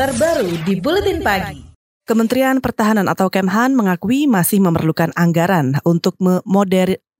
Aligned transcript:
terbaru 0.00 0.48
di 0.64 0.80
Buletin 0.80 1.20
Pagi. 1.20 1.60
Kementerian 2.08 2.64
Pertahanan 2.64 3.04
atau 3.04 3.28
Kemhan 3.28 3.76
mengakui 3.76 4.24
masih 4.24 4.56
memerlukan 4.56 5.12
anggaran 5.12 5.76
untuk 5.84 6.16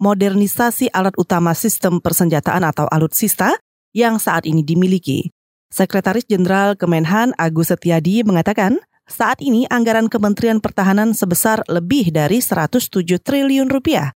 modernisasi 0.00 0.88
alat 0.88 1.12
utama 1.20 1.52
sistem 1.52 2.00
persenjataan 2.00 2.64
atau 2.64 2.88
alutsista 2.88 3.60
yang 3.92 4.16
saat 4.16 4.48
ini 4.48 4.64
dimiliki. 4.64 5.28
Sekretaris 5.68 6.24
Jenderal 6.24 6.72
Kemenhan 6.72 7.36
Agus 7.36 7.68
Setiadi 7.68 8.24
mengatakan, 8.24 8.80
saat 9.04 9.44
ini 9.44 9.68
anggaran 9.68 10.08
Kementerian 10.08 10.64
Pertahanan 10.64 11.12
sebesar 11.12 11.60
lebih 11.68 12.08
dari 12.08 12.40
107 12.40 13.04
triliun 13.20 13.68
rupiah. 13.68 14.16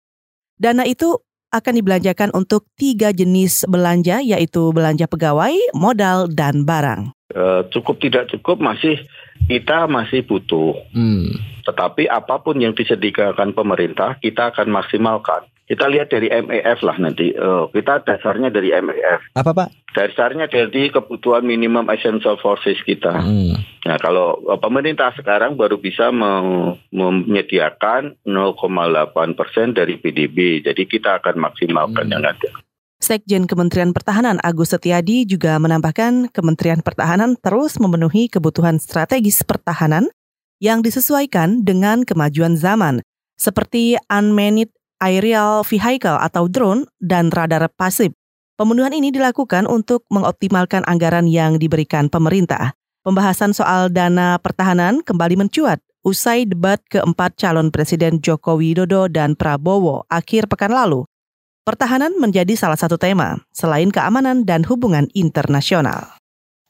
Dana 0.54 0.86
itu 0.86 1.18
akan 1.50 1.82
dibelanjakan 1.82 2.30
untuk 2.30 2.70
tiga 2.79 3.10
jenis 3.10 3.66
belanja, 3.66 4.22
yaitu 4.22 4.70
belanja 4.70 5.10
pegawai, 5.10 5.50
modal, 5.74 6.30
dan 6.30 6.62
barang. 6.62 7.10
Uh, 7.32 7.64
cukup 7.72 7.96
tidak 7.98 8.28
cukup 8.28 8.60
masih 8.60 9.00
kita 9.48 9.88
masih 9.88 10.23
butuh. 10.28 10.77
Hmm. 10.92 11.32
Tetapi 11.64 12.10
apa 12.10 12.42
pun 12.42 12.59
yang 12.59 12.74
disediakan 12.77 13.54
pemerintah 13.54 14.18
kita 14.20 14.52
akan 14.54 14.68
maksimalkan. 14.70 15.48
Kita 15.62 15.88
lihat 15.88 16.12
dari 16.12 16.28
MEF 16.28 16.84
lah 16.84 16.98
nanti. 17.00 17.32
Uh, 17.32 17.70
kita 17.73 18.04
dasarnya 18.04 18.52
dari 18.52 18.74
MEF. 18.74 19.24
Apa 19.32 19.56
Pak? 19.56 19.68
Dasarnya 19.96 20.50
dari 20.50 20.92
kebutuhan 20.92 21.46
minimum 21.46 21.88
essential 21.88 22.37
forces 22.37 22.76
kita. 22.84 23.14
Hmm. 23.23 23.56
Nah 23.87 23.96
kalau 23.96 24.42
uh, 24.45 24.59
pemerintah 24.60 25.14
sekarang 25.16 25.56
baru 25.56 25.80
bisa 25.80 26.12
menyediakan 26.92 28.20
0,8 28.26 29.38
persen 29.38 29.73
dari 29.73 29.96
PDB. 29.96 30.66
Jadi 30.66 30.82
kita 30.84 31.23
akan 31.23 31.40
maksimalkan 31.40 32.10
hmm. 32.10 32.14
yang 32.14 32.24
ada. 32.26 32.52
Sekjen 33.02 33.51
Kementerian 33.51 33.91
Pertahanan 33.91 34.38
Agus 34.47 34.70
Setiadi 34.70 35.27
juga 35.27 35.59
menambahkan 35.59 36.30
Kementerian 36.30 36.87
Pertahanan 36.87 37.34
terus 37.34 37.83
memenuhi 37.83 38.30
kebutuhan 38.30 38.79
strategis 38.79 39.43
pertahanan 39.43 40.06
yang 40.62 40.87
disesuaikan 40.87 41.66
dengan 41.66 42.07
kemajuan 42.07 42.54
zaman, 42.54 43.02
seperti 43.35 43.99
unmanned 44.07 44.71
aerial 45.02 45.66
vehicle 45.66 46.15
atau 46.15 46.46
drone 46.46 46.87
dan 47.02 47.35
radar 47.35 47.66
pasif. 47.74 48.15
Pemenuhan 48.54 48.95
ini 48.95 49.10
dilakukan 49.10 49.66
untuk 49.66 50.07
mengoptimalkan 50.07 50.87
anggaran 50.87 51.26
yang 51.26 51.59
diberikan 51.59 52.07
pemerintah. 52.07 52.79
Pembahasan 53.02 53.51
soal 53.51 53.91
dana 53.91 54.38
pertahanan 54.38 55.02
kembali 55.02 55.35
mencuat 55.35 55.82
usai 56.07 56.46
debat 56.46 56.79
keempat 56.87 57.35
calon 57.35 57.74
Presiden 57.74 58.23
Joko 58.23 58.54
Widodo 58.54 59.10
dan 59.10 59.35
Prabowo 59.35 60.07
akhir 60.07 60.46
pekan 60.46 60.71
lalu. 60.71 61.02
Pertahanan 61.63 62.18
menjadi 62.18 62.59
salah 62.59 62.74
satu 62.74 62.99
tema, 62.99 63.38
selain 63.55 63.87
keamanan 63.95 64.43
dan 64.43 64.66
hubungan 64.66 65.06
internasional. 65.15 66.19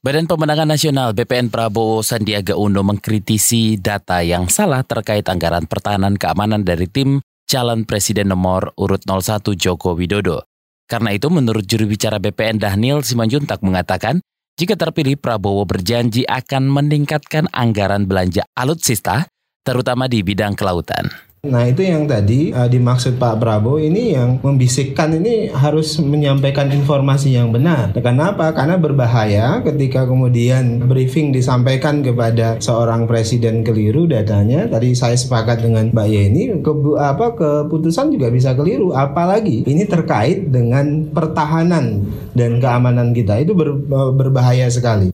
Badan 0.05 0.29
Pemenangan 0.29 0.69
Nasional 0.69 1.17
BPN 1.17 1.49
Prabowo 1.49 2.05
Sandiaga 2.05 2.61
Uno 2.61 2.85
mengkritisi 2.85 3.81
data 3.81 4.21
yang 4.21 4.53
salah 4.53 4.85
terkait 4.85 5.25
anggaran 5.33 5.65
pertahanan 5.65 6.21
keamanan 6.21 6.61
dari 6.61 6.93
tim 6.93 7.25
calon 7.49 7.89
presiden 7.89 8.37
nomor 8.37 8.77
urut 8.77 9.01
01 9.09 9.57
Joko 9.57 9.97
Widodo. 9.97 10.45
Karena 10.85 11.17
itu 11.17 11.33
menurut 11.33 11.65
juru 11.65 11.89
bicara 11.89 12.21
BPN 12.21 12.61
Daniel 12.61 13.01
Simanjuntak 13.01 13.65
mengatakan, 13.65 14.21
jika 14.61 14.77
terpilih 14.77 15.17
Prabowo 15.17 15.65
berjanji 15.65 16.29
akan 16.29 16.69
meningkatkan 16.69 17.49
anggaran 17.49 18.05
belanja 18.05 18.45
alutsista, 18.53 19.25
terutama 19.65 20.05
di 20.05 20.21
bidang 20.21 20.53
kelautan. 20.53 21.32
Nah 21.43 21.67
itu 21.67 21.83
yang 21.83 22.07
tadi 22.07 22.55
uh, 22.55 22.71
dimaksud 22.71 23.19
Pak 23.19 23.43
Prabowo 23.43 23.75
ini 23.75 24.15
yang 24.15 24.39
membisikkan 24.47 25.11
ini 25.19 25.51
harus 25.51 25.99
menyampaikan 25.99 26.71
informasi 26.71 27.35
yang 27.35 27.51
benar. 27.51 27.91
Kenapa? 27.99 28.55
Karena 28.55 28.79
berbahaya 28.79 29.59
ketika 29.67 30.07
kemudian 30.07 30.87
briefing 30.87 31.35
disampaikan 31.35 31.99
kepada 31.99 32.63
seorang 32.63 33.11
presiden 33.11 33.67
keliru 33.67 34.07
datanya. 34.07 34.71
Tadi 34.71 34.95
saya 34.95 35.19
sepakat 35.19 35.67
dengan 35.67 35.91
Mbak 35.91 36.09
Yeni, 36.15 36.63
ke, 36.63 36.73
apa 36.95 37.35
keputusan 37.35 38.15
juga 38.15 38.31
bisa 38.31 38.55
keliru. 38.55 38.95
Apalagi 38.95 39.67
ini 39.67 39.83
terkait 39.83 40.47
dengan 40.47 41.11
pertahanan 41.11 42.07
dan 42.39 42.63
keamanan 42.63 43.11
kita 43.11 43.43
itu 43.43 43.51
ber, 43.51 43.83
berbahaya 44.15 44.71
sekali. 44.71 45.11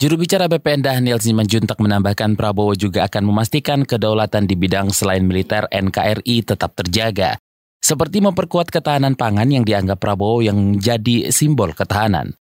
Juru 0.00 0.16
bicara 0.16 0.48
BPN 0.48 0.80
Daniel 0.80 1.20
Simanjuntak 1.20 1.76
menambahkan 1.76 2.32
Prabowo 2.32 2.72
juga 2.72 3.04
akan 3.04 3.20
memastikan 3.20 3.84
kedaulatan 3.84 4.48
di 4.48 4.56
bidang 4.56 4.88
selain 4.88 5.20
militer 5.20 5.68
NKRI 5.68 6.40
tetap 6.40 6.72
terjaga, 6.72 7.36
seperti 7.84 8.24
memperkuat 8.24 8.72
ketahanan 8.72 9.12
pangan 9.12 9.44
yang 9.52 9.60
dianggap 9.60 10.00
Prabowo 10.00 10.40
yang 10.40 10.56
menjadi 10.56 11.28
simbol 11.28 11.76
ketahanan. 11.76 12.32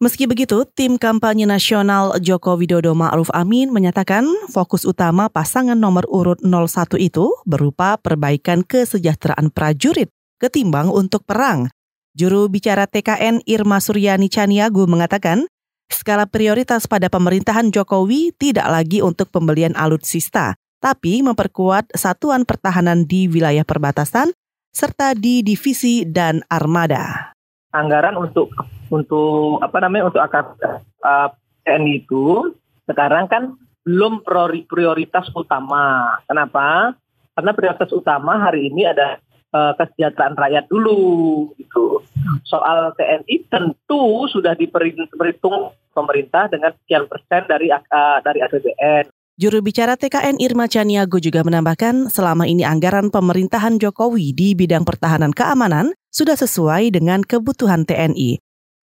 Meski 0.00 0.24
begitu, 0.24 0.64
tim 0.72 0.96
kampanye 0.96 1.44
nasional 1.44 2.16
Joko 2.16 2.56
Widodo 2.56 2.96
Ma'ruf 2.96 3.28
Amin 3.36 3.76
menyatakan 3.76 4.24
fokus 4.48 4.88
utama 4.88 5.28
pasangan 5.28 5.76
nomor 5.76 6.08
urut 6.08 6.40
01 6.40 6.96
itu 6.96 7.28
berupa 7.44 8.00
perbaikan 8.00 8.64
kesejahteraan 8.64 9.52
prajurit 9.52 10.08
ketimbang 10.40 10.88
untuk 10.88 11.28
perang. 11.28 11.68
Juru 12.16 12.48
bicara 12.48 12.88
TKN 12.88 13.44
Irma 13.44 13.84
Suryani 13.84 14.32
Caniagu 14.32 14.88
mengatakan, 14.88 15.44
skala 15.92 16.26
prioritas 16.26 16.88
pada 16.90 17.06
pemerintahan 17.12 17.70
Jokowi 17.74 18.34
tidak 18.36 18.66
lagi 18.70 19.02
untuk 19.04 19.28
pembelian 19.28 19.76
alutsista, 19.76 20.56
tapi 20.80 21.20
memperkuat 21.20 21.92
satuan 21.94 22.48
pertahanan 22.48 23.04
di 23.04 23.28
wilayah 23.28 23.62
perbatasan 23.62 24.32
serta 24.70 25.18
di 25.18 25.42
divisi 25.42 26.06
dan 26.06 26.40
armada. 26.46 27.34
Anggaran 27.70 28.18
untuk 28.18 28.50
untuk 28.90 29.62
apa 29.62 29.78
namanya 29.82 30.10
untuk 30.10 30.22
akar 30.22 30.58
uh, 31.06 31.28
TNI 31.62 32.02
itu 32.02 32.54
sekarang 32.90 33.30
kan 33.30 33.54
belum 33.86 34.26
prioritas 34.66 35.30
utama. 35.32 36.18
Kenapa? 36.26 36.98
Karena 37.34 37.50
prioritas 37.54 37.90
utama 37.94 38.42
hari 38.42 38.68
ini 38.70 38.86
ada 38.90 39.22
uh, 39.54 39.72
kesejahteraan 39.78 40.34
rakyat 40.34 40.66
dulu 40.66 41.50
gitu. 41.58 42.02
Soal 42.46 42.90
TNI 42.98 43.36
tentu 43.46 44.26
sudah 44.30 44.58
diperhitung 44.58 45.74
pemerintah 45.94 46.50
dengan 46.50 46.74
sekian 46.74 47.06
persen 47.10 47.46
dari 47.46 47.70
uh, 47.70 48.18
dari 48.22 48.38
APBN. 48.42 49.10
Juru 49.40 49.64
bicara 49.64 49.96
TKN 49.96 50.36
Irma 50.36 50.68
Caniago 50.68 51.16
juga 51.16 51.40
menambahkan 51.40 52.12
selama 52.12 52.44
ini 52.44 52.60
anggaran 52.60 53.08
pemerintahan 53.08 53.80
Jokowi 53.80 54.36
di 54.36 54.52
bidang 54.52 54.84
pertahanan 54.84 55.32
keamanan 55.32 55.96
sudah 56.12 56.36
sesuai 56.36 56.92
dengan 56.92 57.24
kebutuhan 57.24 57.88
TNI. 57.88 58.36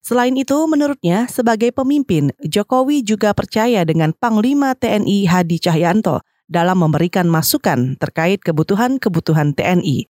Selain 0.01 0.33
itu, 0.35 0.59
menurutnya, 0.67 1.31
sebagai 1.31 1.71
pemimpin, 1.71 2.35
Jokowi 2.43 3.07
juga 3.07 3.31
percaya 3.31 3.87
dengan 3.87 4.11
Panglima 4.17 4.75
TNI 4.75 5.29
Hadi 5.29 5.61
Cahyanto 5.61 6.25
dalam 6.51 6.83
memberikan 6.83 7.31
masukan 7.31 7.95
terkait 8.01 8.43
kebutuhan-kebutuhan 8.43 9.55
TNI. 9.55 10.11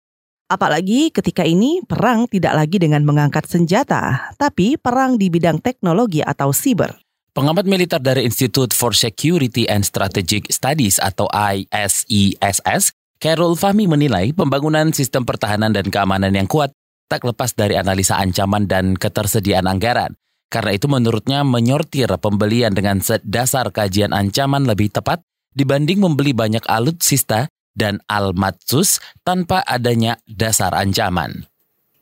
Apalagi 0.52 1.08
ketika 1.08 1.48
ini 1.48 1.80
perang 1.80 2.28
tidak 2.28 2.52
lagi 2.52 2.76
dengan 2.76 3.08
mengangkat 3.08 3.48
senjata, 3.48 4.36
tapi 4.36 4.76
perang 4.76 5.16
di 5.16 5.32
bidang 5.32 5.64
teknologi 5.64 6.20
atau 6.20 6.52
siber. 6.52 6.92
Pengamat 7.32 7.64
militer 7.64 7.96
dari 7.96 8.28
Institute 8.28 8.76
for 8.76 8.92
Security 8.92 9.64
and 9.64 9.80
Strategic 9.80 10.52
Studies 10.52 11.00
atau 11.00 11.24
ISESS, 11.32 12.92
Carol 13.16 13.56
Fahmi 13.56 13.88
menilai 13.88 14.36
pembangunan 14.36 14.92
sistem 14.92 15.24
pertahanan 15.24 15.72
dan 15.72 15.88
keamanan 15.88 16.36
yang 16.36 16.44
kuat 16.44 16.76
tak 17.08 17.24
lepas 17.24 17.56
dari 17.56 17.80
analisa 17.80 18.20
ancaman 18.20 18.68
dan 18.68 18.92
ketersediaan 18.92 19.64
anggaran. 19.64 20.20
Karena 20.52 20.76
itu 20.76 20.84
menurutnya 20.84 21.48
menyortir 21.48 22.12
pembelian 22.20 22.76
dengan 22.76 23.00
dasar 23.24 23.72
kajian 23.72 24.12
ancaman 24.12 24.68
lebih 24.68 24.92
tepat 24.92 25.24
dibanding 25.56 26.04
membeli 26.04 26.36
banyak 26.36 26.68
alutsista 26.68 27.48
dan 27.72 28.00
al-matsus 28.08 29.00
tanpa 29.24 29.64
adanya 29.64 30.20
dasar 30.28 30.72
ancaman 30.76 31.51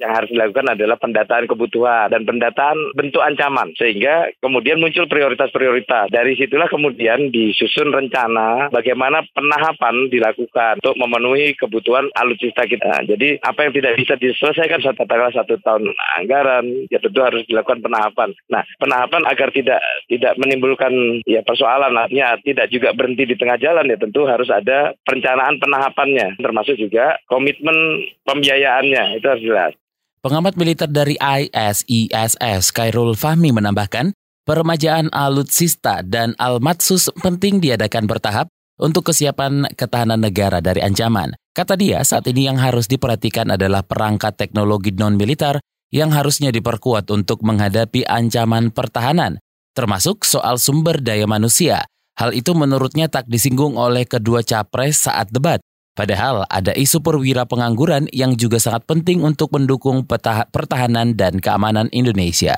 yang 0.01 0.17
harus 0.17 0.33
dilakukan 0.33 0.73
adalah 0.73 0.97
pendataan 0.97 1.45
kebutuhan 1.45 2.09
dan 2.09 2.25
pendataan 2.25 2.97
bentuk 2.97 3.21
ancaman 3.21 3.77
sehingga 3.77 4.33
kemudian 4.41 4.81
muncul 4.81 5.05
prioritas-prioritas. 5.05 6.09
Dari 6.09 6.35
situlah 6.41 6.73
kemudian 6.73 7.29
disusun 7.29 7.93
rencana 7.93 8.73
bagaimana 8.73 9.21
penahapan 9.37 10.09
dilakukan 10.09 10.81
untuk 10.81 10.97
memenuhi 10.97 11.53
kebutuhan 11.61 12.09
alutsista 12.17 12.65
kita. 12.65 13.05
Jadi 13.05 13.37
apa 13.45 13.69
yang 13.69 13.73
tidak 13.77 13.93
bisa 14.01 14.17
diselesaikan 14.17 14.81
tanggal 15.05 15.31
satu 15.37 15.61
tahun 15.61 15.93
anggaran 16.17 16.65
ya 16.89 16.99
tentu 16.99 17.21
harus 17.21 17.45
dilakukan 17.45 17.85
penahapan. 17.85 18.33
Nah 18.49 18.65
penahapan 18.81 19.23
agar 19.29 19.53
tidak 19.53 19.81
tidak 20.09 20.33
menimbulkan 20.41 21.21
ya 21.29 21.45
persoalan 21.45 21.93
artinya 21.93 22.41
tidak 22.41 22.73
juga 22.73 22.97
berhenti 22.97 23.29
di 23.29 23.37
tengah 23.37 23.61
jalan 23.61 23.85
ya 23.85 24.01
tentu 24.01 24.25
harus 24.25 24.49
ada 24.49 24.97
perencanaan 25.05 25.61
penahapannya 25.61 26.41
termasuk 26.41 26.81
juga 26.81 27.21
komitmen 27.29 28.09
pembiayaannya 28.25 29.21
itu 29.21 29.27
harus 29.29 29.45
jelas. 29.45 29.73
Pengamat 30.21 30.53
militer 30.61 30.85
dari 30.85 31.17
ISISS, 31.17 32.77
Kairul 32.77 33.17
Fahmi 33.17 33.57
menambahkan, 33.57 34.13
peremajaan 34.45 35.09
alutsista 35.17 36.05
dan 36.05 36.37
almatsus 36.37 37.09
penting 37.25 37.57
diadakan 37.57 38.05
bertahap 38.05 38.53
untuk 38.77 39.09
kesiapan 39.09 39.65
ketahanan 39.73 40.21
negara 40.21 40.61
dari 40.61 40.85
ancaman. 40.85 41.33
Kata 41.57 41.73
dia, 41.73 42.05
saat 42.05 42.29
ini 42.29 42.53
yang 42.53 42.61
harus 42.61 42.85
diperhatikan 42.85 43.49
adalah 43.49 43.81
perangkat 43.81 44.37
teknologi 44.37 44.93
non-militer 44.93 45.57
yang 45.89 46.13
harusnya 46.13 46.53
diperkuat 46.53 47.09
untuk 47.09 47.41
menghadapi 47.41 48.05
ancaman 48.05 48.77
pertahanan, 48.77 49.41
termasuk 49.73 50.29
soal 50.29 50.61
sumber 50.61 51.01
daya 51.01 51.25
manusia, 51.25 51.89
Hal 52.21 52.37
itu 52.37 52.53
menurutnya 52.53 53.09
tak 53.09 53.33
disinggung 53.33 53.81
oleh 53.81 54.05
kedua 54.05 54.45
capres 54.45 55.09
saat 55.09 55.33
debat. 55.33 55.57
Padahal 55.95 56.47
ada 56.47 56.71
isu 56.73 57.03
perwira 57.03 57.45
pengangguran 57.45 58.07
yang 58.15 58.39
juga 58.39 58.63
sangat 58.63 58.87
penting 58.87 59.27
untuk 59.27 59.51
mendukung 59.53 60.07
pertahanan 60.07 61.19
dan 61.19 61.43
keamanan 61.43 61.91
Indonesia. 61.91 62.57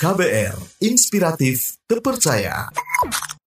KBR, 0.00 0.56
inspiratif, 0.80 1.76
terpercaya. 1.84 2.72